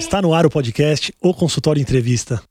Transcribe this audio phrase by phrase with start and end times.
[0.00, 2.42] Está no ar o podcast O Consultório Entrevista.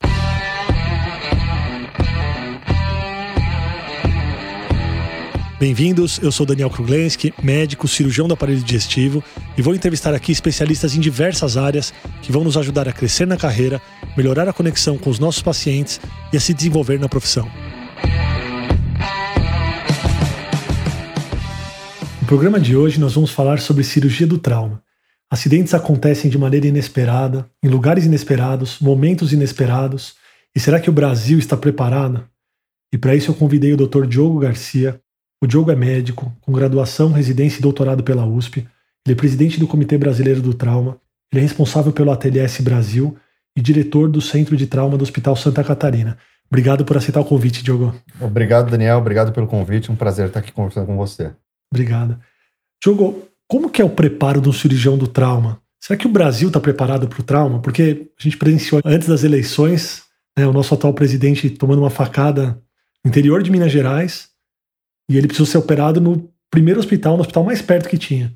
[5.59, 9.23] Bem-vindos, eu sou Daniel Kruglenski, médico, cirurgião do aparelho digestivo
[9.57, 11.91] e vou entrevistar aqui especialistas em diversas áreas
[12.21, 13.81] que vão nos ajudar a crescer na carreira,
[14.16, 16.00] melhorar a conexão com os nossos pacientes
[16.31, 17.52] e a se desenvolver na profissão.
[22.21, 24.88] No programa de hoje nós vamos falar sobre cirurgia do trauma.
[25.32, 30.15] Acidentes acontecem de maneira inesperada, em lugares inesperados, momentos inesperados.
[30.55, 32.28] E será que o Brasil está preparado?
[32.92, 34.08] E para isso eu convidei o Dr.
[34.08, 35.00] Diogo Garcia.
[35.42, 38.67] O Diogo é médico, com graduação, residência e doutorado pela USP.
[39.05, 41.00] Ele é presidente do Comitê Brasileiro do Trauma.
[41.31, 43.16] Ele é responsável pelo ATLS Brasil
[43.55, 46.17] e diretor do Centro de Trauma do Hospital Santa Catarina.
[46.50, 47.94] Obrigado por aceitar o convite, Diogo.
[48.19, 48.97] Obrigado, Daniel.
[48.97, 49.91] Obrigado pelo convite.
[49.91, 51.31] Um prazer estar aqui conversando com você.
[51.72, 52.19] Obrigado.
[52.83, 55.59] Diogo, como que é o preparo do cirurgião do trauma?
[55.81, 57.59] Será que o Brasil está preparado para o trauma?
[57.59, 60.03] Porque a gente presenciou antes das eleições
[60.38, 62.61] né, o nosso atual presidente tomando uma facada
[63.03, 64.30] no interior de Minas Gerais
[65.09, 68.31] e ele precisou ser operado no primeiro hospital, no hospital mais perto que tinha.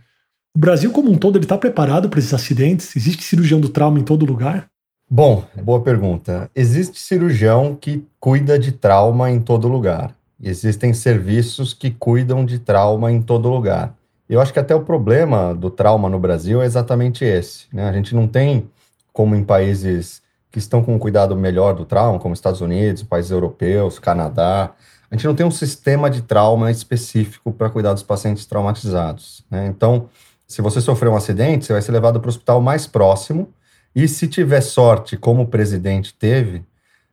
[0.56, 2.96] O Brasil como um todo ele está preparado para esses acidentes?
[2.96, 4.68] Existe cirurgião do trauma em todo lugar?
[5.10, 6.50] Bom, boa pergunta.
[6.56, 10.16] Existe cirurgião que cuida de trauma em todo lugar.
[10.42, 13.96] Existem serviços que cuidam de trauma em todo lugar.
[14.34, 17.68] Eu acho que até o problema do trauma no Brasil é exatamente esse.
[17.72, 17.88] Né?
[17.88, 18.68] A gente não tem,
[19.12, 23.30] como em países que estão com um cuidado melhor do trauma, como Estados Unidos, países
[23.30, 24.72] europeus, Canadá,
[25.12, 29.46] a gente não tem um sistema de trauma específico para cuidar dos pacientes traumatizados.
[29.52, 29.68] Né?
[29.68, 30.10] Então,
[30.48, 33.54] se você sofreu um acidente, você vai ser levado para o hospital mais próximo
[33.96, 36.66] e se tiver sorte, como o presidente teve,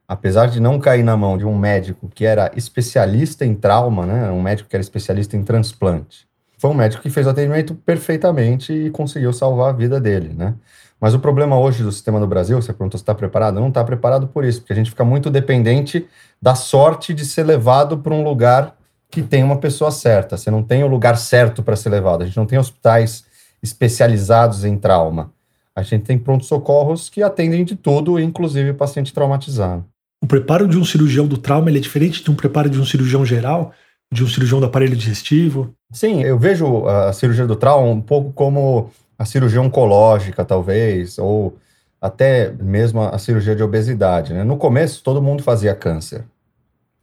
[0.08, 4.30] apesar de não cair na mão de um médico que era especialista em trauma, né,
[4.30, 6.29] um médico que era especialista em transplante,
[6.60, 10.54] foi um médico que fez o atendimento perfeitamente e conseguiu salvar a vida dele, né?
[11.00, 13.82] Mas o problema hoje do sistema do Brasil, você perguntou se está preparado, não está
[13.82, 16.06] preparado por isso, porque a gente fica muito dependente
[16.40, 18.76] da sorte de ser levado para um lugar
[19.10, 20.36] que tem uma pessoa certa.
[20.36, 22.22] Você não tem o lugar certo para ser levado.
[22.22, 23.24] A gente não tem hospitais
[23.62, 25.32] especializados em trauma.
[25.74, 29.86] A gente tem pronto-socorros que atendem de tudo, inclusive paciente traumatizado.
[30.22, 33.24] O preparo de um cirurgião do trauma é diferente de um preparo de um cirurgião
[33.24, 33.72] geral?
[34.12, 35.74] De um cirurgião do aparelho digestivo?
[35.92, 41.56] Sim, eu vejo a cirurgia do trauma um pouco como a cirurgia oncológica, talvez, ou
[42.00, 44.32] até mesmo a cirurgia de obesidade.
[44.32, 44.42] Né?
[44.42, 46.24] No começo, todo mundo fazia câncer.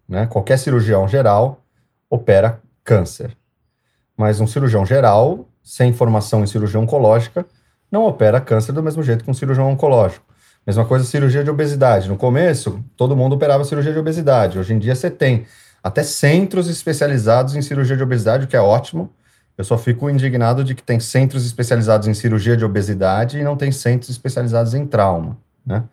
[0.08, 0.26] Né?
[0.26, 1.62] Qualquer cirurgião geral
[2.10, 3.38] opera câncer.
[4.18, 7.46] Mas um cirurgião geral, sem formação em cirurgia oncológica,
[7.92, 10.26] não opera câncer do mesmo jeito que um cirurgião oncológico.
[10.66, 12.10] Mesma coisa cirurgia de obesidade.
[12.10, 14.60] No começo, todo mundo operava cirurgia de obesidade.
[14.60, 15.46] Hoje em dia, você tem
[15.88, 19.10] até centros especializados em cirurgia de obesidade, o que é ótimo.
[19.58, 23.56] Eu só fico indignado de que tem centros especializados em cirurgia de obesidade e não
[23.56, 25.84] tem centros especializados em trauma, né?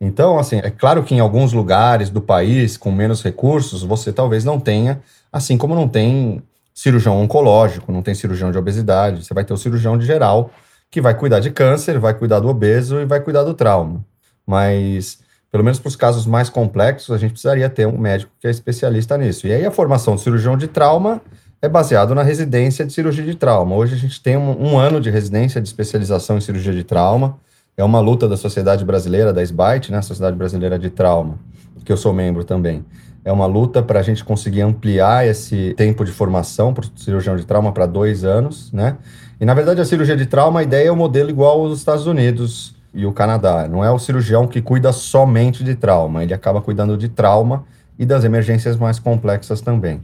[0.00, 4.44] Então, assim, é claro que em alguns lugares do país com menos recursos, você talvez
[4.44, 5.00] não tenha,
[5.32, 9.56] assim como não tem cirurgião oncológico, não tem cirurgião de obesidade, você vai ter o
[9.56, 10.50] cirurgião de geral
[10.90, 14.04] que vai cuidar de câncer, vai cuidar do obeso e vai cuidar do trauma.
[14.46, 15.18] Mas
[15.50, 18.50] pelo menos para os casos mais complexos, a gente precisaria ter um médico que é
[18.50, 19.46] especialista nisso.
[19.46, 21.22] E aí a formação de cirurgião de trauma
[21.60, 23.74] é baseado na residência de cirurgia de trauma.
[23.74, 27.38] Hoje a gente tem um, um ano de residência de especialização em cirurgia de trauma.
[27.76, 31.38] É uma luta da Sociedade Brasileira, da SBIT, né, Sociedade Brasileira de Trauma,
[31.84, 32.84] que eu sou membro também.
[33.24, 37.36] É uma luta para a gente conseguir ampliar esse tempo de formação para o cirurgião
[37.36, 38.96] de trauma para dois anos, né?
[39.40, 41.78] E na verdade a cirurgia de trauma, a ideia é o um modelo igual aos
[41.78, 43.68] Estados Unidos, e o Canadá.
[43.68, 47.64] Não é o cirurgião que cuida somente de trauma, ele acaba cuidando de trauma
[47.98, 50.00] e das emergências mais complexas também.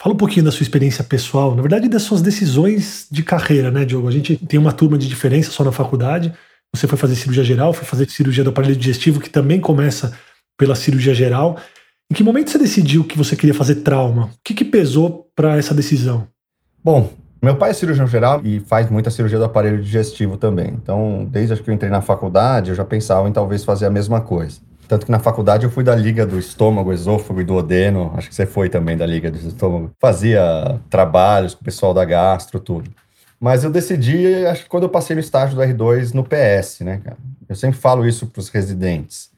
[0.00, 3.84] Fala um pouquinho da sua experiência pessoal, na verdade das suas decisões de carreira, né,
[3.84, 4.08] Diogo?
[4.08, 6.32] A gente tem uma turma de diferença só na faculdade.
[6.74, 10.12] Você foi fazer cirurgia geral, foi fazer cirurgia do aparelho digestivo, que também começa
[10.58, 11.58] pela cirurgia geral.
[12.10, 14.26] Em que momento você decidiu que você queria fazer trauma?
[14.26, 16.28] O que, que pesou para essa decisão?
[16.84, 20.68] Bom, meu pai é cirurgião geral e faz muita cirurgia do aparelho digestivo também.
[20.68, 24.20] Então, desde que eu entrei na faculdade, eu já pensava em talvez fazer a mesma
[24.20, 24.60] coisa.
[24.88, 28.12] Tanto que na faculdade eu fui da liga do estômago, esôfago e do odeno.
[28.16, 29.90] Acho que você foi também da liga do estômago.
[30.00, 32.90] Fazia trabalhos com o pessoal da gastro, tudo.
[33.40, 37.00] Mas eu decidi, acho que quando eu passei no estágio do R2 no PS, né,
[37.04, 37.16] cara?
[37.48, 39.30] Eu sempre falo isso para os residentes.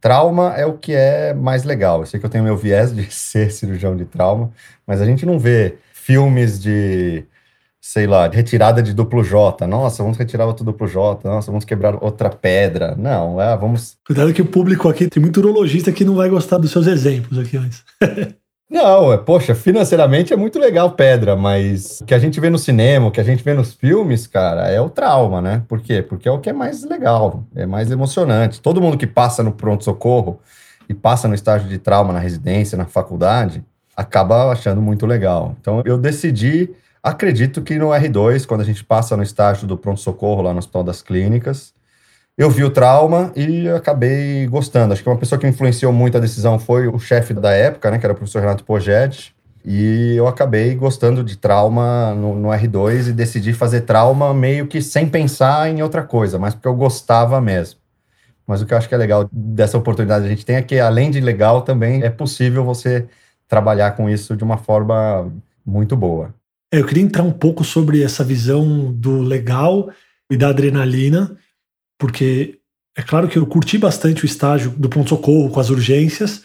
[0.00, 2.00] Trauma é o que é mais legal.
[2.00, 4.50] Eu sei que eu tenho meu viés de ser cirurgião de trauma,
[4.86, 7.24] mas a gente não vê filmes de
[7.86, 9.64] sei lá, retirada de duplo J.
[9.64, 11.20] Nossa, vamos retirar outro duplo J.
[11.28, 12.96] Nossa, vamos quebrar outra pedra.
[12.98, 13.96] Não, é, vamos.
[14.04, 17.38] Cuidado que o público aqui tem muito urologista que não vai gostar dos seus exemplos
[17.38, 17.84] aqui, mas.
[18.68, 22.58] Não, é, poxa, financeiramente é muito legal pedra, mas o que a gente vê no
[22.58, 25.62] cinema, o que a gente vê nos filmes, cara, é o trauma, né?
[25.68, 26.02] Por quê?
[26.02, 28.60] Porque é o que é mais legal, é mais emocionante.
[28.60, 30.40] Todo mundo que passa no pronto-socorro
[30.88, 33.64] e passa no estágio de trauma na residência, na faculdade,
[33.96, 35.54] acaba achando muito legal.
[35.60, 36.74] Então eu decidi,
[37.06, 40.82] acredito que no R2, quando a gente passa no estágio do pronto-socorro lá no Hospital
[40.82, 41.72] das Clínicas,
[42.36, 44.92] eu vi o trauma e acabei gostando.
[44.92, 47.98] Acho que uma pessoa que influenciou muito a decisão foi o chefe da época, né,
[47.98, 49.34] que era o professor Renato Pogetti.
[49.64, 54.82] E eu acabei gostando de trauma no, no, R2 e decidi fazer trauma meio que
[54.82, 57.80] sem pensar em outra coisa, mas porque eu gostava mesmo.
[58.46, 60.62] Mas o que eu acho que é legal dessa oportunidade que a gente tem é
[60.62, 63.08] que, além de legal, também é possível você
[63.48, 65.32] trabalhar com isso de uma forma
[65.64, 66.32] muito boa.
[66.78, 69.90] Eu queria entrar um pouco sobre essa visão do legal
[70.30, 71.36] e da adrenalina
[71.98, 72.58] porque
[72.96, 76.44] é claro que eu curti bastante o estágio do pronto-socorro com as urgências,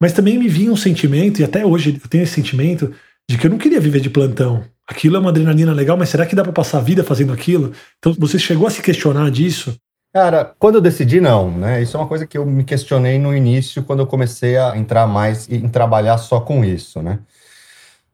[0.00, 2.92] mas também me vinha um sentimento, e até hoje eu tenho esse sentimento,
[3.28, 4.64] de que eu não queria viver de plantão.
[4.86, 7.72] Aquilo é uma adrenalina legal, mas será que dá para passar a vida fazendo aquilo?
[7.98, 9.76] Então você chegou a se questionar disso?
[10.14, 11.82] Cara, quando eu decidi, não, né?
[11.82, 15.06] Isso é uma coisa que eu me questionei no início, quando eu comecei a entrar
[15.06, 17.18] mais em trabalhar só com isso, né?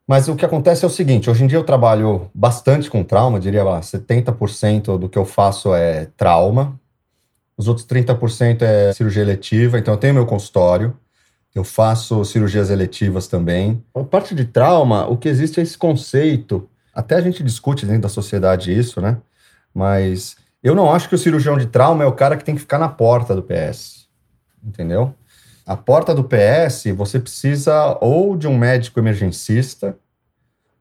[0.06, 3.40] Mas o que acontece é o seguinte: hoje em dia eu trabalho bastante com trauma,
[3.40, 6.78] diria lá, 70% do que eu faço é trauma,
[7.56, 10.96] os outros 30% é cirurgia eletiva, então eu tenho meu consultório,
[11.54, 13.84] eu faço cirurgias eletivas também.
[13.94, 18.02] A parte de trauma, o que existe é esse conceito, até a gente discute dentro
[18.02, 19.18] da sociedade isso, né?
[19.74, 22.60] Mas eu não acho que o cirurgião de trauma é o cara que tem que
[22.60, 24.08] ficar na porta do PS,
[24.62, 25.14] entendeu?
[25.66, 29.96] A porta do PS, você precisa ou de um médico emergencista,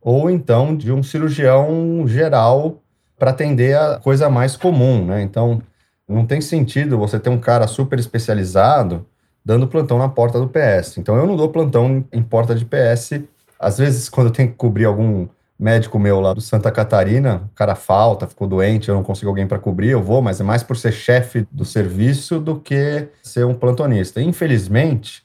[0.01, 2.81] ou então de um cirurgião geral
[3.17, 5.21] para atender a coisa mais comum, né?
[5.21, 5.61] Então,
[6.07, 9.05] não tem sentido você ter um cara super especializado
[9.45, 10.97] dando plantão na porta do PS.
[10.97, 13.21] Então, eu não dou plantão em porta de PS.
[13.59, 15.27] Às vezes, quando eu tenho que cobrir algum
[15.61, 19.45] médico meu lá do Santa Catarina, o cara falta, ficou doente, eu não consigo alguém
[19.45, 23.45] para cobrir, eu vou, mas é mais por ser chefe do serviço do que ser
[23.45, 24.19] um plantonista.
[24.19, 25.23] Infelizmente,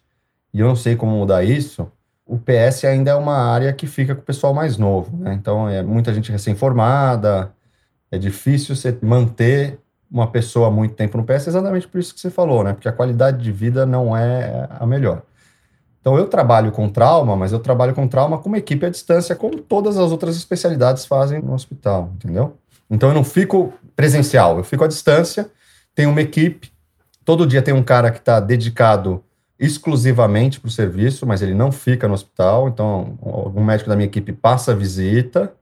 [0.52, 1.90] e eu não sei como mudar isso,
[2.26, 5.32] o PS ainda é uma área que fica com o pessoal mais novo, né?
[5.32, 7.50] Então, é muita gente recém-formada,
[8.10, 9.78] é difícil você manter
[10.10, 12.74] uma pessoa muito tempo no PS, exatamente por isso que você falou, né?
[12.74, 15.22] Porque a qualidade de vida não é a melhor.
[16.06, 19.35] Então, eu trabalho com trauma, mas eu trabalho com trauma com uma equipe à distância,
[19.35, 22.56] como todas as outras especialidades fazem no hospital, entendeu?
[22.88, 25.50] Então, eu não fico presencial, eu fico à distância,
[25.97, 26.70] tenho uma equipe,
[27.25, 29.20] todo dia tem um cara que está dedicado
[29.58, 34.06] exclusivamente para o serviço, mas ele não fica no hospital, então algum médico da minha
[34.06, 35.55] equipe passa a visita,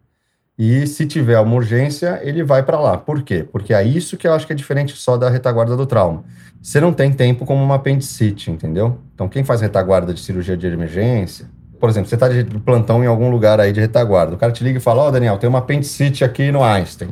[0.58, 2.96] e se tiver uma urgência, ele vai para lá.
[2.96, 3.46] Por quê?
[3.50, 6.24] Porque é isso que eu acho que é diferente só da retaguarda do trauma.
[6.62, 8.98] Você não tem tempo como uma apendicite, entendeu?
[9.14, 11.46] Então, quem faz retaguarda de cirurgia de emergência,
[11.80, 14.64] por exemplo, você está de plantão em algum lugar aí de retaguarda, o cara te
[14.64, 17.10] liga e fala: Ó, oh, Daniel, tem uma apendicite aqui no Einstein.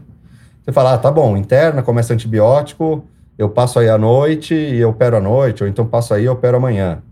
[0.65, 3.05] Você fala: ah, tá bom, interna, começa antibiótico,
[3.37, 6.29] eu passo aí à noite e eu opero à noite, ou então passo aí e
[6.29, 7.03] opero amanhã.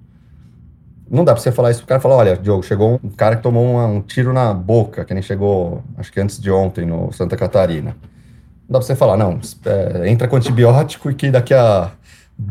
[1.11, 3.43] Não dá pra você falar isso pro cara falar: olha, Diogo, chegou um cara que
[3.43, 7.11] tomou um, um tiro na boca, que nem chegou, acho que antes de ontem, no
[7.13, 7.91] Santa Catarina.
[7.91, 11.91] Não dá pra você falar: não, é, entra com antibiótico e que daqui a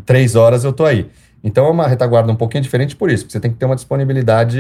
[0.06, 1.10] três horas eu tô aí.
[1.42, 3.76] Então é uma retaguarda um pouquinho diferente por isso, porque você tem que ter uma
[3.76, 4.60] disponibilidade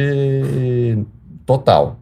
[1.46, 2.00] total.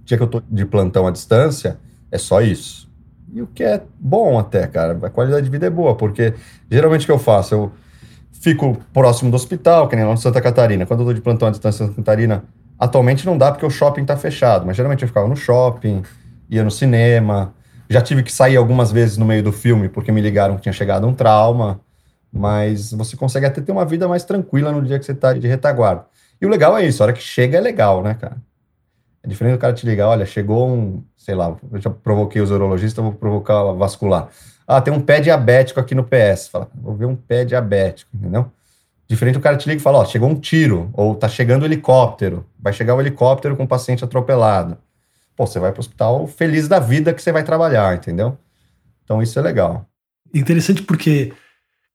[0.00, 1.78] O dia que eu tô de plantão à distância,
[2.10, 2.88] é só isso.
[3.34, 6.32] E o que é bom até, cara, a qualidade de vida é boa, porque
[6.70, 7.72] geralmente o que eu faço, eu
[8.32, 10.86] fico próximo do hospital, que nem lá no Santa Catarina.
[10.86, 12.44] Quando eu tô de plantão à distância em Santa Catarina,
[12.78, 16.02] atualmente não dá porque o shopping tá fechado, mas geralmente eu ficava no shopping,
[16.48, 17.54] ia no cinema,
[17.88, 20.72] já tive que sair algumas vezes no meio do filme porque me ligaram que tinha
[20.72, 21.80] chegado um trauma
[22.32, 25.46] mas você consegue até ter uma vida mais tranquila no dia que você está de
[25.46, 26.06] retaguarda.
[26.40, 28.36] E o legal é isso, a hora que chega é legal, né, cara?
[29.22, 32.50] É diferente do cara te ligar, olha, chegou um, sei lá, eu já provoquei os
[32.50, 34.28] urologistas, vou provocar vascular.
[34.68, 36.48] Ah, tem um pé diabético aqui no PS.
[36.48, 38.52] Fala, vou ver um pé diabético, entendeu?
[39.08, 41.64] Diferente o cara te liga e fala, ó, chegou um tiro, ou tá chegando o
[41.64, 44.76] um helicóptero, vai chegar o um helicóptero com um paciente atropelado.
[45.34, 48.36] Pô, você vai pro hospital feliz da vida que você vai trabalhar, entendeu?
[49.02, 49.88] Então isso é legal.
[50.34, 51.32] Interessante porque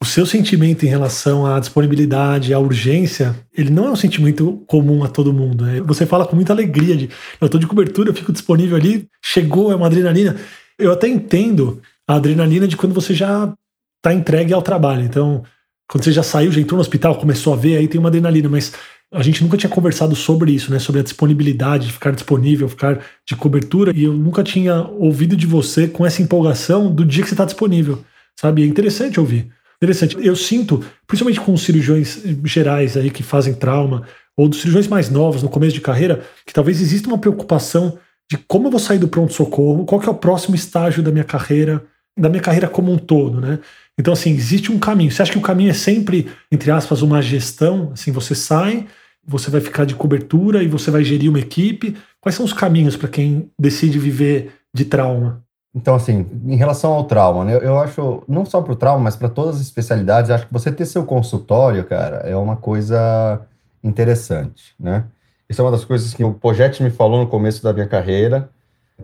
[0.02, 5.04] o seu sentimento em relação à disponibilidade, à urgência, ele não é um sentimento comum
[5.04, 5.64] a todo mundo.
[5.66, 5.80] Né?
[5.82, 9.72] Você fala com muita alegria de eu estou de cobertura, eu fico disponível ali, chegou,
[9.72, 10.36] é uma adrenalina.
[10.80, 13.54] Eu até entendo a adrenalina de quando você já
[13.98, 15.04] está entregue ao trabalho.
[15.04, 15.44] Então,
[15.88, 18.50] quando você já saiu, já entrou no hospital, começou a ver, aí tem uma adrenalina,
[18.50, 18.74] mas
[19.14, 20.80] a gente nunca tinha conversado sobre isso, né?
[20.80, 25.46] Sobre a disponibilidade, de ficar disponível, ficar de cobertura, e eu nunca tinha ouvido de
[25.46, 28.04] você com essa empolgação do dia que você está disponível,
[28.40, 28.64] sabe?
[28.64, 29.52] É interessante ouvir.
[29.78, 30.18] Interessante.
[30.20, 34.04] Eu sinto, principalmente com os cirurgiões gerais aí que fazem trauma,
[34.36, 37.98] ou dos cirurgiões mais novos, no começo de carreira, que talvez exista uma preocupação
[38.32, 41.24] de como eu vou sair do pronto-socorro, qual que é o próximo estágio da minha
[41.24, 41.86] carreira,
[42.18, 43.60] da minha carreira como um todo, né?
[43.98, 45.12] Então, assim, existe um caminho.
[45.12, 47.92] Você acha que o caminho é sempre, entre aspas, uma gestão?
[47.94, 48.88] Assim, você sai,
[49.26, 51.96] você vai ficar de cobertura e você vai gerir uma equipe.
[52.20, 55.44] Quais são os caminhos para quem decide viver de trauma?
[55.76, 59.16] Então, assim, em relação ao trauma, né, eu acho, não só para o trauma, mas
[59.16, 63.42] para todas as especialidades, acho que você ter seu consultório, cara, é uma coisa
[63.84, 65.06] interessante, né?
[65.50, 68.50] Isso é uma das coisas que o Pogete me falou no começo da minha carreira,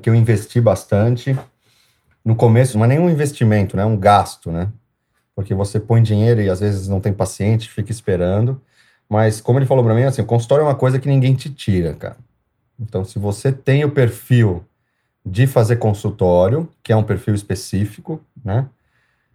[0.02, 1.36] que eu investi bastante.
[2.24, 3.84] No começo, não é nenhum investimento, né?
[3.84, 4.70] É um gasto, né?
[5.36, 8.62] Porque você põe dinheiro e às vezes não tem paciente, fica esperando.
[9.08, 11.50] Mas, como ele falou para mim, assim, o consultório é uma coisa que ninguém te
[11.50, 12.18] tira, cara.
[12.80, 14.64] Então, se você tem o perfil
[15.26, 18.68] de fazer consultório, que é um perfil específico, né?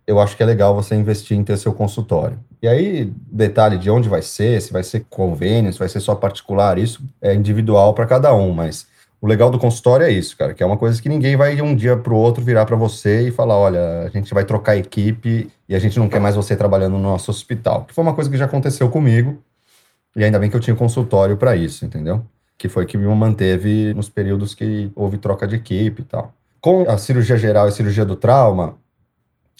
[0.07, 2.39] Eu acho que é legal você investir em ter seu consultório.
[2.63, 6.15] E aí, detalhe de onde vai ser, se vai ser convênio, se vai ser só
[6.15, 8.87] particular, isso é individual para cada um, mas
[9.21, 11.63] o legal do consultório é isso, cara, que é uma coisa que ninguém vai de
[11.63, 14.77] um dia para o outro virar para você e falar, olha, a gente vai trocar
[14.77, 17.85] equipe e a gente não quer mais você trabalhando no nosso hospital.
[17.85, 19.43] Que foi uma coisa que já aconteceu comigo
[20.15, 22.25] e ainda bem que eu tinha consultório para isso, entendeu?
[22.59, 26.33] Que foi que me manteve nos períodos que houve troca de equipe e tal.
[26.61, 28.77] Com a cirurgia geral e cirurgia do trauma,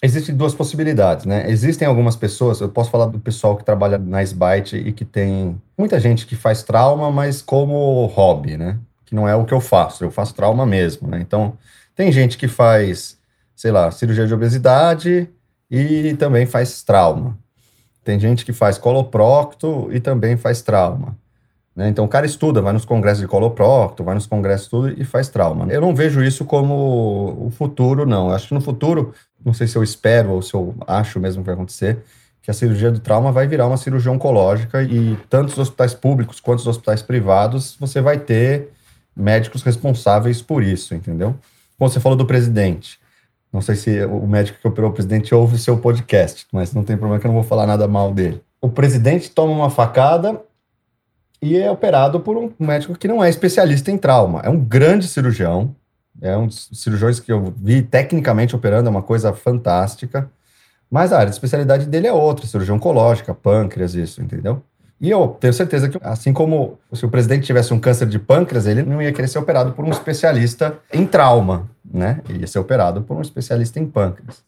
[0.03, 1.49] Existem duas possibilidades, né?
[1.49, 5.59] Existem algumas pessoas, eu posso falar do pessoal que trabalha na Sbyte e que tem
[5.77, 8.77] muita gente que faz trauma, mas como hobby, né?
[9.15, 11.19] Não é o que eu faço, eu faço trauma mesmo, né?
[11.21, 11.57] Então,
[11.95, 13.17] tem gente que faz,
[13.55, 15.29] sei lá, cirurgia de obesidade
[15.71, 17.37] e também faz trauma.
[18.03, 21.17] Tem gente que faz coloprocto e também faz trauma.
[21.75, 21.89] Né?
[21.89, 25.27] Então o cara estuda, vai nos congressos de coloprocto, vai nos congressos tudo e faz
[25.27, 25.65] trauma.
[25.71, 28.29] Eu não vejo isso como o futuro, não.
[28.29, 31.41] Eu acho que no futuro, não sei se eu espero ou se eu acho mesmo
[31.41, 32.03] que vai acontecer,
[32.41, 36.39] que a cirurgia do trauma vai virar uma cirurgia oncológica e tanto os hospitais públicos
[36.39, 38.71] quanto os hospitais privados, você vai ter
[39.15, 41.35] médicos responsáveis por isso, entendeu?
[41.77, 42.99] Como você falou do presidente.
[43.51, 46.83] Não sei se o médico que operou o presidente ouve o seu podcast, mas não
[46.83, 48.41] tem problema que eu não vou falar nada mal dele.
[48.61, 50.41] O presidente toma uma facada
[51.41, 54.41] e é operado por um médico que não é especialista em trauma.
[54.43, 55.73] É um grande cirurgião,
[56.21, 60.29] é um dos cirurgiões que eu vi tecnicamente operando, é uma coisa fantástica,
[60.89, 64.61] mas a área de especialidade dele é outra, cirurgia oncológica, pâncreas, isso, entendeu?
[64.99, 68.65] E eu tenho certeza que, assim como se o presidente tivesse um câncer de pâncreas,
[68.65, 72.21] ele não ia querer ser operado por um especialista em trauma, né?
[72.29, 74.43] Ele ia ser operado por um especialista em pâncreas.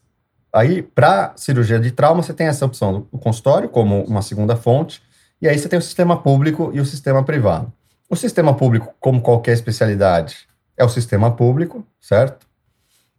[0.52, 5.02] Aí, para cirurgia de trauma, você tem essa opção do consultório como uma segunda fonte,
[5.40, 7.70] e aí você tem o sistema público e o sistema privado.
[8.08, 12.46] O sistema público, como qualquer especialidade, é o sistema público, certo?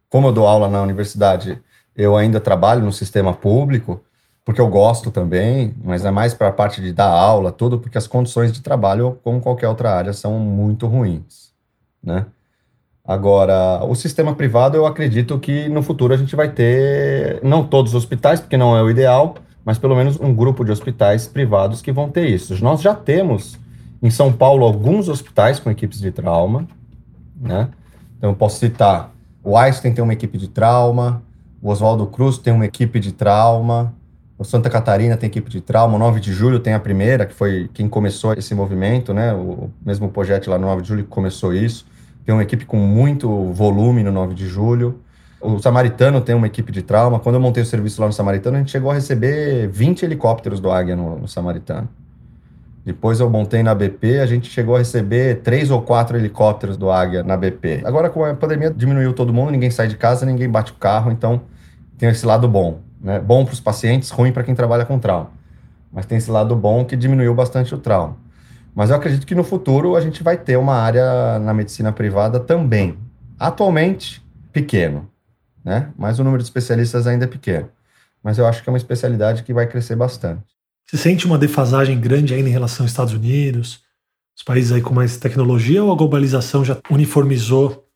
[0.08, 1.62] Como eu dou aula na universidade,
[1.96, 4.02] eu ainda trabalho no sistema público,
[4.50, 7.96] porque eu gosto também, mas é mais para a parte de dar aula, tudo, porque
[7.96, 11.52] as condições de trabalho, como qualquer outra área, são muito ruins,
[12.02, 12.26] né?
[13.04, 17.92] Agora, o sistema privado, eu acredito que no futuro a gente vai ter, não todos
[17.92, 21.80] os hospitais, porque não é o ideal, mas pelo menos um grupo de hospitais privados
[21.80, 22.60] que vão ter isso.
[22.60, 23.56] Nós já temos
[24.02, 26.66] em São Paulo alguns hospitais com equipes de trauma,
[27.40, 27.68] né?
[28.18, 29.12] Então eu posso citar
[29.44, 31.22] o Einstein tem uma equipe de trauma,
[31.62, 33.94] o Oswaldo Cruz tem uma equipe de trauma,
[34.40, 37.34] o Santa Catarina tem equipe de trauma, o 9 de julho tem a primeira, que
[37.34, 39.34] foi quem começou esse movimento, né?
[39.34, 41.84] O mesmo projeto lá no 9 de julho que começou isso.
[42.24, 44.98] Tem uma equipe com muito volume no 9 de julho.
[45.42, 47.20] O Samaritano tem uma equipe de trauma.
[47.20, 50.58] Quando eu montei o serviço lá no Samaritano, a gente chegou a receber 20 helicópteros
[50.58, 51.86] do Águia no, no Samaritano.
[52.82, 56.90] Depois eu montei na BP, a gente chegou a receber três ou quatro helicópteros do
[56.90, 57.82] Águia na BP.
[57.84, 61.12] Agora, com a pandemia, diminuiu todo mundo, ninguém sai de casa, ninguém bate o carro,
[61.12, 61.42] então
[61.98, 62.88] tem esse lado bom.
[63.00, 63.18] Né?
[63.18, 65.30] Bom para os pacientes, ruim para quem trabalha com trauma.
[65.92, 68.16] Mas tem esse lado bom que diminuiu bastante o trauma.
[68.74, 72.38] Mas eu acredito que no futuro a gente vai ter uma área na medicina privada
[72.38, 72.96] também.
[73.38, 75.10] Atualmente, pequeno
[75.64, 75.92] né?
[75.96, 77.68] Mas o número de especialistas ainda é pequeno.
[78.22, 80.44] Mas eu acho que é uma especialidade que vai crescer bastante.
[80.86, 83.82] Você sente uma defasagem grande ainda em relação aos Estados Unidos,
[84.36, 87.86] os países aí com mais tecnologia, ou a globalização já uniformizou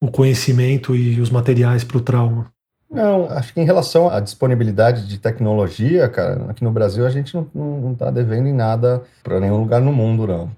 [0.00, 2.52] o conhecimento e os materiais para o trauma?
[2.90, 7.36] Não, acho que em relação à disponibilidade de tecnologia, cara, aqui no Brasil a gente
[7.54, 10.50] não está devendo em nada para nenhum lugar no mundo, não.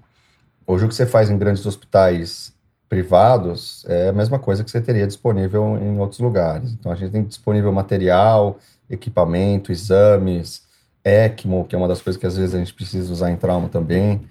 [0.65, 2.51] Hoje o que você faz em grandes hospitais
[2.89, 6.71] privados é a mesma coisa que você teria disponível em outros lugares.
[6.71, 8.57] Então, a gente tem disponível material,
[8.89, 10.63] equipamento, exames,
[11.03, 13.67] ECMO, que é uma das coisas que às vezes a gente precisa usar em trauma
[13.69, 14.21] também.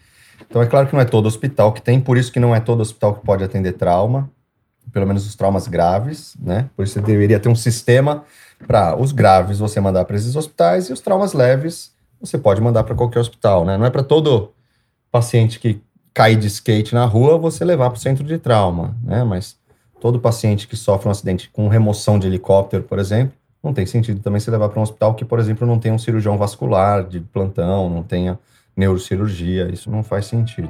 [0.48, 2.60] Então, é claro que não é todo hospital que tem, por isso que não é
[2.60, 4.28] todo hospital que pode atender trauma,
[4.92, 6.68] pelo menos os traumas graves, né?
[6.76, 8.24] Por isso você deveria ter um sistema
[8.66, 12.84] para os graves você mandar para esses hospitais e os traumas leves você pode mandar
[12.84, 13.76] para qualquer hospital, né?
[13.76, 14.52] Não é para todo
[15.10, 15.80] paciente que
[16.14, 19.24] cair de skate na rua, você levar para o centro de trauma, né?
[19.24, 19.56] Mas
[20.00, 24.20] todo paciente que sofre um acidente com remoção de helicóptero, por exemplo, não tem sentido
[24.20, 27.20] também se levar para um hospital que, por exemplo, não tenha um cirurgião vascular de
[27.20, 28.38] plantão, não tenha
[28.76, 29.70] neurocirurgia.
[29.72, 30.68] Isso não faz sentido.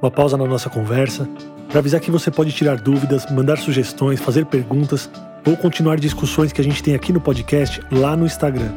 [0.00, 1.26] Uma pausa na nossa conversa
[1.68, 5.10] para avisar que você pode tirar dúvidas, mandar sugestões, fazer perguntas
[5.46, 8.72] ou continuar discussões que a gente tem aqui no podcast lá no Instagram,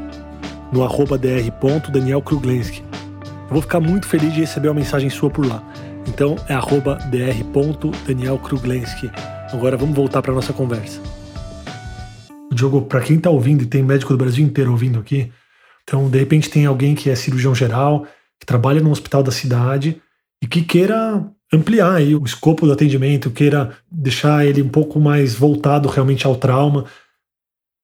[0.72, 2.84] no dr.danielkruglenski.
[3.50, 5.64] Eu vou ficar muito feliz de receber uma mensagem sua por lá.
[6.08, 9.10] Então é arroba dr.danielkruglenski.
[9.52, 11.02] Agora vamos voltar para nossa conversa.
[12.54, 15.32] Diogo, para quem está ouvindo e tem médico do Brasil inteiro ouvindo aqui,
[15.84, 18.06] então de repente tem alguém que é cirurgião geral,
[18.40, 20.02] que trabalha no hospital da cidade
[20.42, 25.34] e que queira ampliar aí o escopo do atendimento, queira deixar ele um pouco mais
[25.34, 26.86] voltado realmente ao trauma.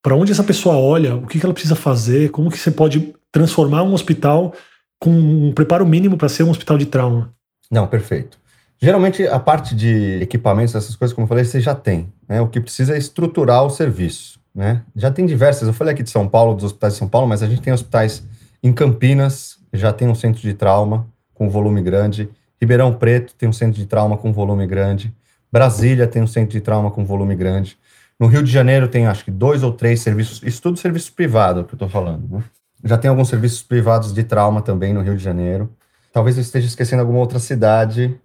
[0.04, 3.84] Para onde essa pessoa olha, o que ela precisa fazer, como que você pode transformar
[3.84, 4.54] um hospital
[5.00, 7.34] com um preparo mínimo para ser um hospital de trauma?
[7.72, 8.38] Não, perfeito.
[8.80, 12.14] Geralmente a parte de equipamentos, essas coisas, como eu falei, você já tem.
[12.28, 12.42] Né?
[12.42, 14.40] O que precisa é estruturar o serviço.
[14.54, 14.84] Né?
[14.96, 17.42] Já tem diversas, eu falei aqui de São Paulo, dos hospitais de São Paulo, mas
[17.42, 18.24] a gente tem hospitais
[18.62, 22.30] em Campinas, já tem um centro de trauma com volume grande.
[22.66, 25.14] Ribeirão Preto tem um centro de trauma com volume grande.
[25.52, 27.78] Brasília tem um centro de trauma com volume grande.
[28.20, 31.64] No Rio de Janeiro tem acho que dois ou três serviços, isso tudo serviço privado
[31.64, 32.28] que eu estou falando.
[32.28, 32.44] Né?
[32.84, 35.70] Já tem alguns serviços privados de trauma também no Rio de Janeiro.
[36.12, 38.20] Talvez eu esteja esquecendo alguma outra cidade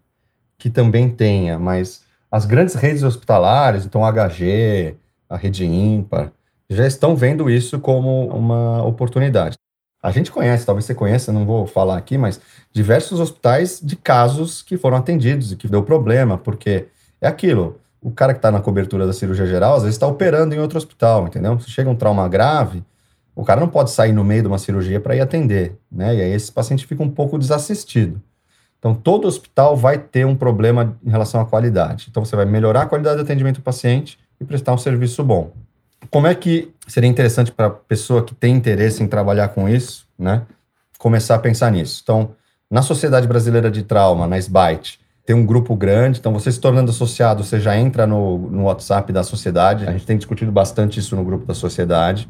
[0.56, 4.94] que também tenha, mas as grandes redes hospitalares, então a HG,
[5.28, 6.32] a Rede Ímpar,
[6.68, 9.56] já estão vendo isso como uma oportunidade.
[10.02, 12.40] A gente conhece, talvez você conheça, não vou falar aqui, mas
[12.73, 16.87] diversos hospitais de casos que foram atendidos e que deu problema, porque
[17.21, 17.78] é aquilo.
[18.00, 20.78] O cara que está na cobertura da cirurgia geral, às vezes está operando em outro
[20.78, 21.61] hospital, entendeu?
[21.61, 22.83] Se chega um trauma grave,
[23.35, 26.16] o cara não pode sair no meio de uma cirurgia para ir atender, né?
[26.16, 28.23] E aí esse paciente fica um pouco desassistido.
[28.78, 32.07] Então, todo hospital vai ter um problema em relação à qualidade.
[32.11, 35.52] Então, você vai melhorar a qualidade de atendimento do paciente e prestar um serviço bom.
[36.09, 40.06] Como é que seria interessante para a pessoa que tem interesse em trabalhar com isso,
[40.19, 40.43] né,
[40.99, 42.00] começar a pensar nisso?
[42.02, 42.30] Então,
[42.71, 46.91] na Sociedade Brasileira de Trauma, na SBITE, tem um grupo grande, então você se tornando
[46.91, 49.86] associado, você já entra no, no WhatsApp da sociedade.
[49.86, 52.28] A gente tem discutido bastante isso no grupo da sociedade.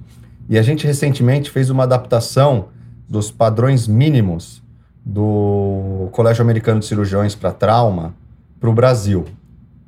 [0.49, 2.69] E a gente recentemente fez uma adaptação
[3.09, 4.63] dos padrões mínimos
[5.05, 8.15] do Colégio Americano de Cirurgiões para Trauma
[8.59, 9.25] para o Brasil.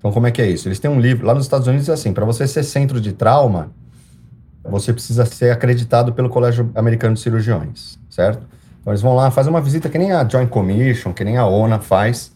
[0.03, 0.67] Então, como é que é isso?
[0.67, 3.12] Eles têm um livro, lá nos Estados Unidos é assim, para você ser centro de
[3.12, 3.71] trauma,
[4.65, 8.45] você precisa ser acreditado pelo Colégio Americano de Cirurgiões, certo?
[8.81, 11.47] Então, eles vão lá, fazem uma visita que nem a Joint Commission, que nem a
[11.47, 12.33] ONA faz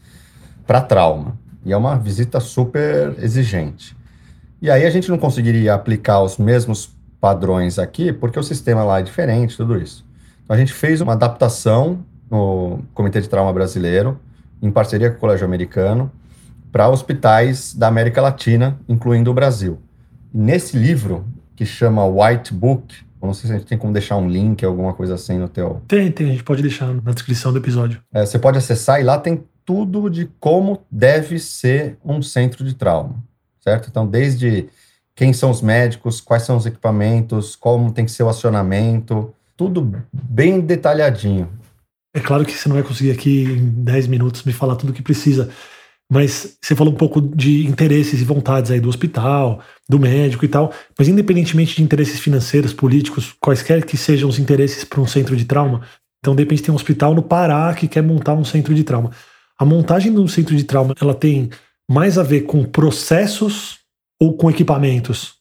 [0.64, 1.37] para trauma.
[1.64, 3.96] E é uma visita super exigente.
[4.62, 9.00] E aí a gente não conseguiria aplicar os mesmos padrões aqui, porque o sistema lá
[9.00, 10.07] é diferente, tudo isso.
[10.44, 11.98] Então, a gente fez uma adaptação
[12.31, 14.20] no Comitê de Trauma Brasileiro,
[14.62, 16.12] em parceria com o Colégio Americano,
[16.76, 19.78] para hospitais da América Latina, incluindo o Brasil.
[20.30, 24.28] Nesse livro, que chama White Book, não sei se a gente tem como deixar um
[24.28, 25.80] link, alguma coisa assim no teu...
[25.88, 28.02] Tem, tem, a gente pode deixar na descrição do episódio.
[28.12, 32.74] É, você pode acessar e lá tem tudo de como deve ser um centro de
[32.74, 33.24] trauma,
[33.58, 33.88] certo?
[33.88, 34.68] Então, desde
[35.14, 40.04] quem são os médicos, quais são os equipamentos, como tem que ser o acionamento, tudo
[40.12, 41.48] bem detalhadinho.
[42.14, 44.92] É claro que você não vai conseguir aqui em 10 minutos me falar tudo o
[44.92, 45.50] que precisa,
[46.10, 50.48] mas você falou um pouco de interesses e vontades aí do hospital, do médico e
[50.48, 50.72] tal.
[50.96, 55.44] Mas independentemente de interesses financeiros, políticos, quaisquer que sejam os interesses para um centro de
[55.44, 55.82] trauma,
[56.20, 59.10] então de repente tem um hospital no Pará que quer montar um centro de trauma.
[59.58, 61.50] A montagem do centro de trauma, ela tem
[61.88, 63.78] mais a ver com processos
[64.20, 65.34] ou com equipamentos?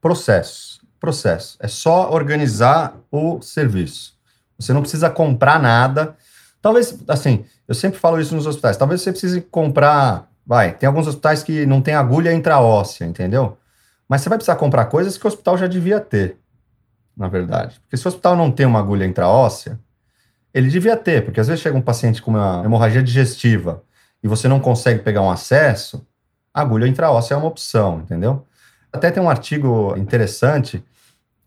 [0.00, 0.80] Processos.
[0.98, 1.56] Processo.
[1.60, 4.14] É só organizar o serviço.
[4.58, 6.16] Você não precisa comprar nada.
[6.66, 8.76] Talvez, assim, eu sempre falo isso nos hospitais.
[8.76, 10.28] Talvez você precise comprar.
[10.44, 13.56] Vai, tem alguns hospitais que não tem agulha intraóssea, entendeu?
[14.08, 16.40] Mas você vai precisar comprar coisas que o hospital já devia ter,
[17.16, 17.78] na verdade.
[17.82, 19.78] Porque se o hospital não tem uma agulha intraóssea,
[20.52, 23.84] ele devia ter, porque às vezes chega um paciente com uma hemorragia digestiva
[24.20, 26.04] e você não consegue pegar um acesso,
[26.52, 28.44] a agulha intraóssea é uma opção, entendeu?
[28.92, 30.82] Até tem um artigo interessante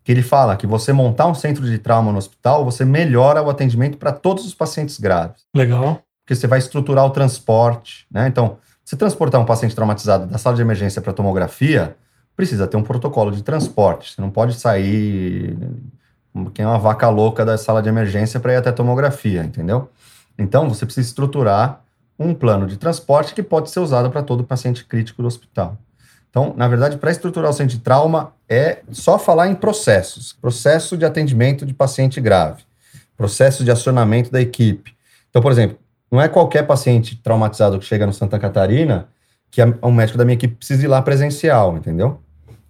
[0.02, 3.50] que ele fala que você montar um centro de trauma no hospital, você melhora o
[3.50, 5.42] atendimento para todos os pacientes graves.
[5.54, 8.28] Legal porque você vai estruturar o transporte, né?
[8.28, 11.96] Então, se transportar um paciente traumatizado da sala de emergência para tomografia,
[12.36, 14.12] precisa ter um protocolo de transporte.
[14.12, 15.58] Você não pode sair
[16.54, 19.90] quem é uma vaca louca da sala de emergência para ir até a tomografia, entendeu?
[20.38, 21.82] Então, você precisa estruturar
[22.16, 25.76] um plano de transporte que pode ser usado para todo paciente crítico do hospital.
[26.30, 30.32] Então, na verdade, para estruturar o centro de trauma é só falar em processos.
[30.32, 32.62] Processo de atendimento de paciente grave,
[33.16, 34.94] processo de acionamento da equipe.
[35.28, 35.78] Então, por exemplo,
[36.10, 39.06] Não é qualquer paciente traumatizado que chega no Santa Catarina
[39.48, 42.20] que um médico da minha equipe precisa ir lá presencial, entendeu?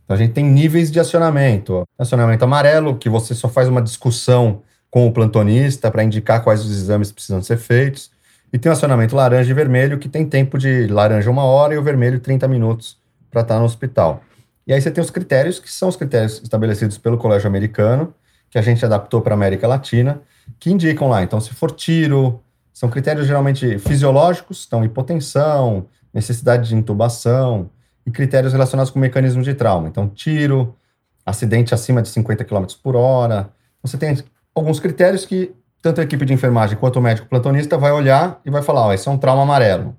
[0.04, 1.84] Então a gente tem níveis de acionamento.
[1.98, 6.70] Acionamento amarelo, que você só faz uma discussão com o plantonista para indicar quais os
[6.70, 8.10] exames precisam ser feitos.
[8.52, 11.78] E tem o acionamento laranja e vermelho, que tem tempo de laranja uma hora e
[11.78, 12.99] o vermelho 30 minutos
[13.30, 14.22] para estar tá no hospital.
[14.66, 18.14] E aí você tem os critérios, que são os critérios estabelecidos pelo Colégio Americano,
[18.50, 20.20] que a gente adaptou para a América Latina,
[20.58, 21.22] que indicam lá.
[21.22, 22.40] Então, se for tiro,
[22.72, 27.70] são critérios geralmente fisiológicos, então hipotensão, necessidade de intubação
[28.06, 29.88] e critérios relacionados com mecanismos de trauma.
[29.88, 30.76] Então, tiro,
[31.24, 33.50] acidente acima de 50 km por hora.
[33.82, 34.16] Você tem
[34.54, 38.50] alguns critérios que tanto a equipe de enfermagem quanto o médico plantonista vai olhar e
[38.50, 39.96] vai falar: ó, esse é um trauma amarelo,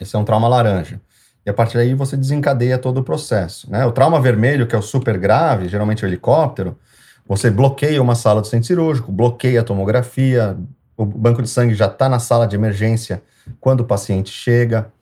[0.00, 1.00] esse é um trauma laranja.
[1.48, 3.70] E a partir daí você desencadeia todo o processo.
[3.70, 3.82] Né?
[3.86, 6.78] O trauma vermelho, que é o super grave, geralmente o helicóptero,
[7.26, 10.58] você bloqueia uma sala do centro cirúrgico, bloqueia a tomografia,
[10.94, 13.22] o banco de sangue já está na sala de emergência
[13.62, 14.92] quando o paciente chega.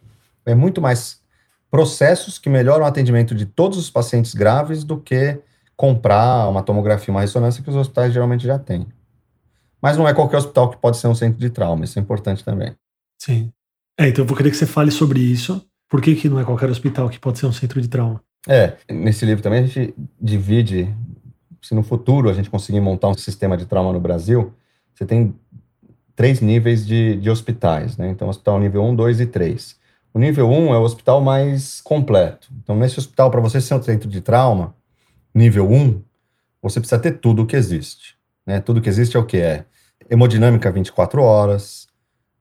[0.44, 1.20] É muito mais
[1.68, 5.40] processos que melhoram o atendimento de todos os pacientes graves do que
[5.76, 8.86] comprar uma tomografia, uma ressonância que os hospitais geralmente já têm.
[9.82, 12.44] Mas não é qualquer hospital que pode ser um centro de trauma, isso é importante
[12.44, 12.72] também.
[13.18, 13.50] Sim.
[13.98, 15.60] É, então eu vou querer que você fale sobre isso.
[15.88, 18.20] Por que, que não é qualquer hospital que pode ser um centro de trauma?
[18.48, 20.94] É, nesse livro também a gente divide
[21.66, 24.52] se no futuro a gente conseguir montar um sistema de trauma no Brasil,
[24.94, 25.34] você tem
[26.14, 28.08] três níveis de, de hospitais, né?
[28.08, 29.76] Então, hospital nível 1, 2 e 3.
[30.14, 32.48] O nível 1 é o hospital mais completo.
[32.62, 34.74] Então, nesse hospital, para você ser um centro de trauma,
[35.34, 36.00] nível 1,
[36.62, 38.16] você precisa ter tudo o que existe.
[38.46, 38.60] Né?
[38.60, 39.64] Tudo que existe é o que é
[40.08, 41.88] hemodinâmica 24 horas,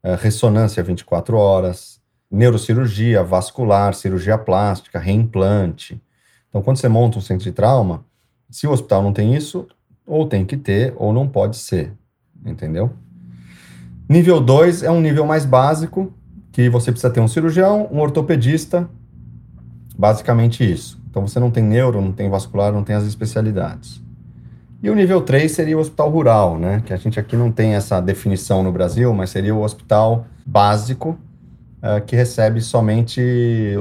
[0.04, 1.95] é, ressonância 24 horas,
[2.32, 6.02] neurocirurgia, vascular, cirurgia plástica, reimplante.
[6.50, 8.06] Então, quando você monta um centro de trauma,
[8.50, 9.68] se o hospital não tem isso,
[10.06, 11.94] ou tem que ter, ou não pode ser,
[12.46, 12.94] entendeu?
[14.08, 16.14] Nível 2 é um nível mais básico,
[16.52, 18.88] que você precisa ter um cirurgião, um ortopedista,
[19.98, 21.02] basicamente isso.
[21.10, 24.02] Então você não tem neuro, não tem vascular, não tem as especialidades.
[24.84, 26.84] E o nível 3 seria o hospital rural, né?
[26.86, 31.18] Que a gente aqui não tem essa definição no Brasil, mas seria o hospital básico,
[31.86, 33.22] uh, que recebe somente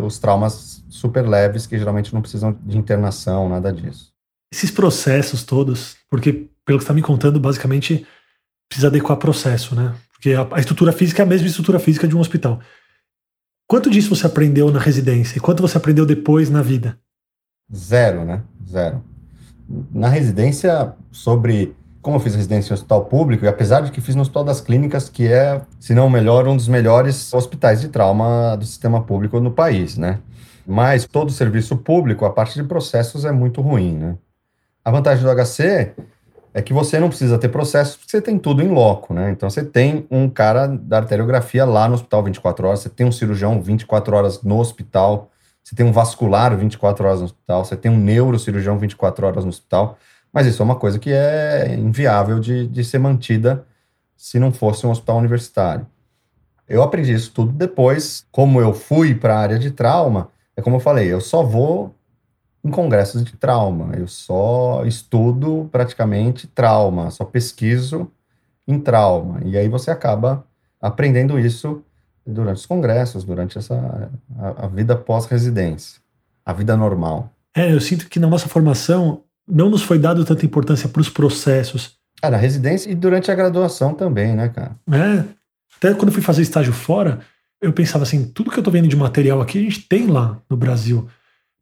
[0.04, 4.14] os traumas super leves, que geralmente não precisam de internação, nada disso
[4.54, 8.06] esses processos todos, porque pelo que está me contando, basicamente
[8.68, 9.94] precisa adequar processo, né?
[10.12, 12.60] Porque a, a, estrutura física é a mesma estrutura física de um hospital.
[13.68, 16.98] Quanto disso você aprendeu na residência e quanto você aprendeu depois na vida?
[17.74, 18.42] Zero, né?
[18.68, 19.02] Zero.
[19.92, 24.14] Na residência, sobre como eu fiz residência em hospital público, e apesar de que fiz
[24.14, 27.88] no Hospital das Clínicas, que é, se não o melhor, um dos melhores hospitais de
[27.88, 30.18] trauma do sistema público no país, né?
[30.66, 34.16] Mas todo serviço público, a parte de processos é muito ruim, né?
[34.84, 35.94] A vantagem do HC
[36.52, 39.30] é que você não precisa ter processos, porque você tem tudo em loco, né?
[39.30, 43.12] Então você tem um cara da arteriografia lá no hospital 24 horas, você tem um
[43.12, 45.30] cirurgião 24 horas no hospital,
[45.62, 49.48] você tem um vascular 24 horas no hospital, você tem um neurocirurgião 24 horas no
[49.48, 49.96] hospital,
[50.34, 53.64] mas isso é uma coisa que é inviável de, de ser mantida
[54.16, 55.86] se não fosse um hospital universitário.
[56.68, 60.76] Eu aprendi isso tudo depois, como eu fui para a área de trauma, é como
[60.76, 61.94] eu falei, eu só vou
[62.64, 63.94] em congressos de trauma.
[63.94, 68.10] Eu só estudo praticamente trauma, só pesquiso
[68.66, 69.40] em trauma.
[69.44, 70.44] E aí você acaba
[70.80, 71.84] aprendendo isso
[72.26, 76.00] durante os congressos, durante essa a, a vida pós-residência,
[76.44, 77.30] a vida normal.
[77.54, 81.08] É, eu sinto que na nossa formação não nos foi dado tanta importância para os
[81.08, 81.92] processos.
[82.22, 84.76] Ah, na residência e durante a graduação também, né, cara?
[84.90, 85.24] É.
[85.76, 87.20] Até quando eu fui fazer estágio fora,
[87.60, 90.38] eu pensava assim, tudo que eu tô vendo de material aqui a gente tem lá
[90.48, 91.08] no Brasil.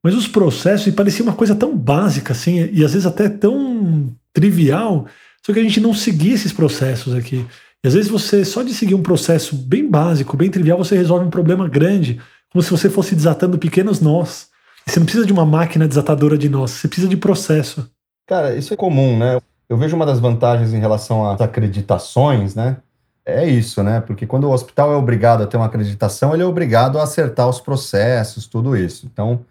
[0.04, 4.12] Mas os processos, e parecia uma coisa tão básica, assim, e às vezes até tão
[4.32, 5.06] trivial,
[5.44, 7.46] só que a gente não seguia esses processos aqui.
[7.84, 11.24] E às vezes você, só de seguir um processo bem básico, bem trivial, você resolve
[11.24, 14.48] um problema grande, como se você fosse desatando pequenos nós.
[14.86, 17.88] Você não precisa de uma máquina desatadora de nós, você precisa de processo.
[18.26, 19.40] Cara, isso é comum, né?
[19.68, 22.76] Eu vejo uma das vantagens em relação às acreditações, né?
[23.24, 24.00] É isso, né?
[24.00, 27.48] Porque quando o hospital é obrigado a ter uma acreditação, ele é obrigado a acertar
[27.48, 29.06] os processos, tudo isso.
[29.06, 29.44] Então,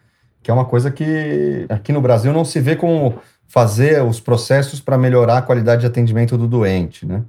[0.43, 4.79] que é uma coisa que aqui no Brasil não se vê como fazer os processos
[4.79, 7.23] para melhorar a qualidade de atendimento do doente, né?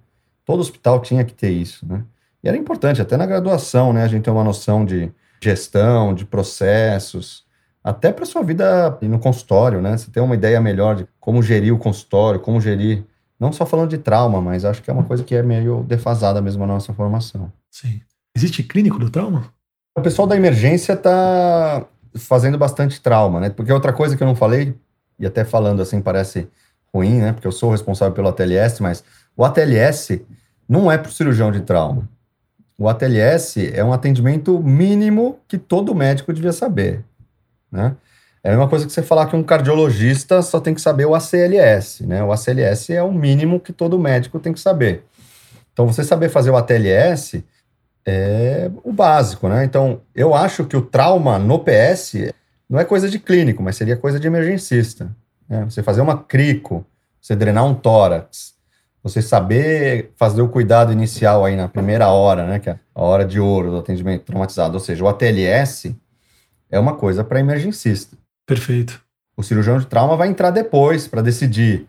[0.44, 2.02] Todo hospital tinha que ter isso, né?
[2.42, 4.02] E era importante, até na graduação, né?
[4.02, 5.10] A gente ter uma noção de
[5.40, 7.44] gestão, de processos,
[7.82, 9.96] até para sua vida no consultório, né?
[9.96, 13.04] Você ter uma ideia melhor de como gerir o consultório, como gerir,
[13.38, 16.40] não só falando de trauma, mas acho que é uma coisa que é meio defasada
[16.40, 17.52] mesmo na nossa formação.
[17.70, 18.00] Sim.
[18.36, 19.44] Existe clínico do trauma?
[19.96, 23.50] O pessoal da emergência está fazendo bastante trauma, né?
[23.50, 24.74] Porque outra coisa que eu não falei,
[25.18, 26.48] e até falando assim parece
[26.94, 27.32] ruim, né?
[27.32, 29.02] Porque eu sou responsável pelo ATLS, mas
[29.36, 30.24] o ATLS
[30.68, 32.08] não é para o cirurgião de trauma.
[32.78, 37.04] O ATLS é um atendimento mínimo que todo médico devia saber,
[37.72, 37.96] né?
[38.44, 41.14] É a mesma coisa que você falar que um cardiologista só tem que saber o
[41.14, 42.24] ACLS, né?
[42.24, 45.04] O ACLS é o mínimo que todo médico tem que saber.
[45.72, 47.42] Então, você saber fazer o ATLS
[48.04, 49.64] é o básico, né?
[49.64, 52.32] Então, eu acho que o trauma no PS
[52.68, 55.14] não é coisa de clínico, mas seria coisa de emergencista.
[55.48, 55.64] Né?
[55.64, 56.84] Você fazer uma crico,
[57.20, 58.54] você drenar um tórax,
[59.02, 62.58] você saber fazer o cuidado inicial aí na primeira hora, né?
[62.58, 65.94] Que é a hora de ouro do atendimento traumatizado, ou seja, o ATLS
[66.72, 68.16] é uma coisa para emergencista.
[68.46, 69.00] Perfeito.
[69.36, 71.86] O cirurgião de trauma vai entrar depois para decidir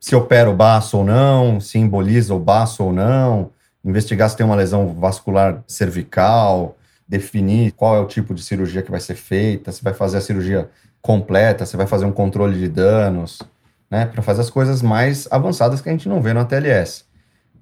[0.00, 3.50] se opera o baço ou não, se emboliza o baço ou não,
[3.84, 8.90] investigar se tem uma lesão vascular cervical, definir qual é o tipo de cirurgia que
[8.90, 10.68] vai ser feita, se vai fazer a cirurgia
[11.00, 13.40] completa, se vai fazer um controle de danos,
[13.90, 17.03] né, para fazer as coisas mais avançadas que a gente não vê no ATLS.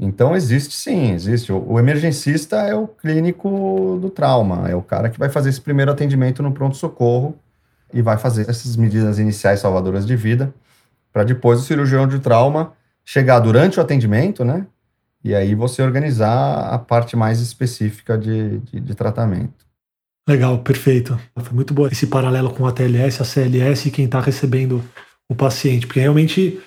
[0.05, 1.53] Então existe sim, existe.
[1.53, 5.61] O, o emergencista é o clínico do trauma, é o cara que vai fazer esse
[5.61, 7.39] primeiro atendimento no pronto socorro
[7.95, 10.53] e vai fazer essas medidas iniciais salvadoras de vida,
[11.13, 12.73] para depois o cirurgião de trauma
[13.05, 14.67] chegar durante o atendimento, né?
[15.23, 19.65] E aí você organizar a parte mais específica de, de, de tratamento.
[20.29, 21.17] Legal, perfeito.
[21.37, 24.83] Foi muito bom esse paralelo com a TLS, a CLS e quem está recebendo
[25.29, 26.61] o paciente, porque realmente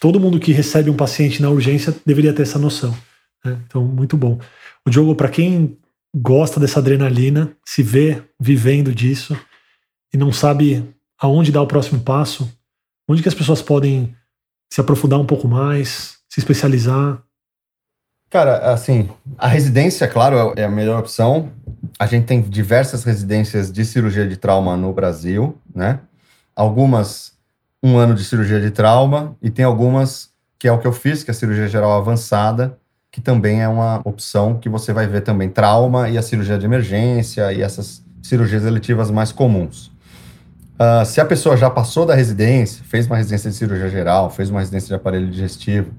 [0.00, 2.96] todo mundo que recebe um paciente na urgência deveria ter essa noção.
[3.44, 3.58] Né?
[3.66, 4.38] Então, muito bom.
[4.86, 5.78] O Diogo, para quem
[6.14, 9.36] gosta dessa adrenalina, se vê vivendo disso,
[10.12, 12.48] e não sabe aonde dar o próximo passo,
[13.08, 14.14] onde que as pessoas podem
[14.72, 17.22] se aprofundar um pouco mais, se especializar?
[18.30, 19.08] Cara, assim,
[19.38, 21.52] a residência, claro, é a melhor opção.
[21.98, 26.00] A gente tem diversas residências de cirurgia de trauma no Brasil, né?
[26.56, 27.33] Algumas
[27.84, 31.22] um ano de cirurgia de trauma e tem algumas que é o que eu fiz,
[31.22, 32.78] que é a cirurgia geral avançada,
[33.12, 36.64] que também é uma opção que você vai ver também trauma e a cirurgia de
[36.64, 39.92] emergência e essas cirurgias eletivas mais comuns.
[40.80, 44.48] Uh, se a pessoa já passou da residência, fez uma residência de cirurgia geral, fez
[44.48, 45.92] uma residência de aparelho digestivo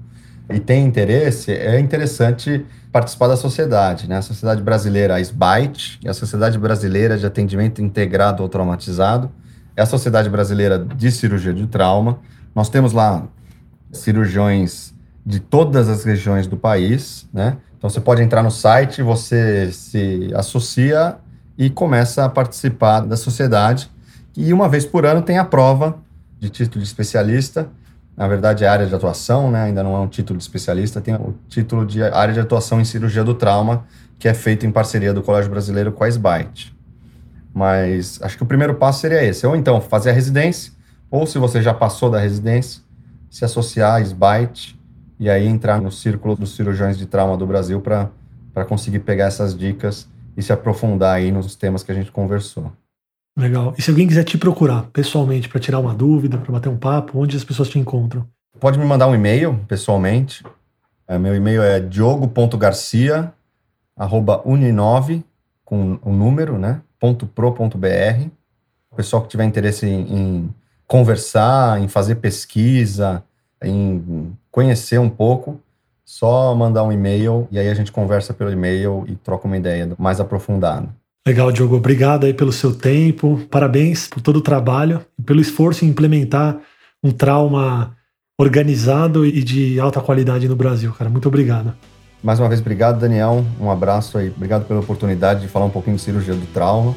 [0.50, 4.16] e tem interesse, é interessante participar da sociedade, né?
[4.16, 9.30] A Sociedade Brasileira, a SBITE, a Sociedade Brasileira de Atendimento Integrado ou Traumatizado,
[9.76, 12.18] é a Sociedade Brasileira de Cirurgia de Trauma.
[12.54, 13.28] Nós temos lá
[13.92, 17.58] cirurgiões de todas as regiões do país, né?
[17.76, 21.16] Então você pode entrar no site, você se associa
[21.58, 23.90] e começa a participar da sociedade
[24.36, 25.98] e uma vez por ano tem a prova
[26.38, 27.68] de título de especialista.
[28.16, 29.64] Na verdade, é área de atuação, né?
[29.64, 32.84] ainda não é um título de especialista, tem o título de área de atuação em
[32.84, 33.84] cirurgia do trauma,
[34.18, 36.75] que é feito em parceria do Colégio Brasileiro com a SBITE.
[37.56, 40.74] Mas acho que o primeiro passo seria esse: ou então fazer a residência,
[41.10, 42.82] ou se você já passou da residência,
[43.30, 44.78] se associar à SBITE
[45.18, 49.56] e aí entrar no círculo dos cirurgiões de trauma do Brasil para conseguir pegar essas
[49.56, 52.70] dicas e se aprofundar aí nos temas que a gente conversou.
[53.34, 53.74] Legal.
[53.78, 57.18] E se alguém quiser te procurar pessoalmente para tirar uma dúvida, para bater um papo,
[57.18, 58.26] onde as pessoas te encontram?
[58.60, 60.44] Pode me mandar um e-mail pessoalmente.
[61.08, 63.32] É, meu e-mail é diogo.garcia
[63.96, 65.24] arroba uni9
[65.64, 66.82] com o um número, né?
[66.98, 68.28] Ponto .pro.br.
[68.90, 70.54] O pessoal que tiver interesse em, em
[70.86, 73.22] conversar, em fazer pesquisa,
[73.62, 75.60] em conhecer um pouco,
[76.04, 79.92] só mandar um e-mail e aí a gente conversa pelo e-mail e troca uma ideia
[79.98, 80.88] mais aprofundada.
[81.26, 81.76] Legal, Diogo.
[81.76, 83.40] Obrigado aí pelo seu tempo.
[83.50, 86.60] Parabéns por todo o trabalho e pelo esforço em implementar
[87.02, 87.96] um trauma
[88.38, 91.10] organizado e de alta qualidade no Brasil, cara.
[91.10, 91.74] Muito obrigado.
[92.26, 93.46] Mais uma vez, obrigado, Daniel.
[93.60, 94.32] Um abraço aí.
[94.34, 96.92] Obrigado pela oportunidade de falar um pouquinho de cirurgia do trauma.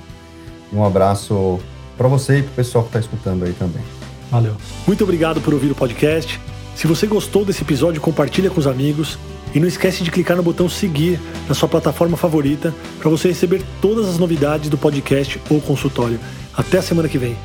[0.73, 1.59] E um abraço
[1.95, 3.83] para você e para o pessoal que está escutando aí também.
[4.31, 4.55] Valeu.
[4.87, 6.41] Muito obrigado por ouvir o podcast.
[6.75, 9.19] Se você gostou desse episódio, compartilha com os amigos.
[9.53, 13.61] E não esquece de clicar no botão seguir na sua plataforma favorita para você receber
[13.79, 16.19] todas as novidades do podcast ou consultório.
[16.57, 17.37] Até a semana que vem.